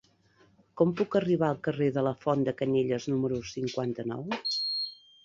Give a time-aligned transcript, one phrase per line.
[0.79, 4.25] Com puc arribar al carrer de la Font de Canyelles número cinquanta-nou?